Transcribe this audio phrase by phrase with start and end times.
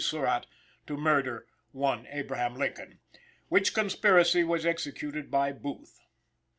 [0.03, 0.47] Surratt
[0.87, 2.97] to murder "one Abraham Lincoln,"
[3.49, 5.99] which conspiracy was executed by Booth.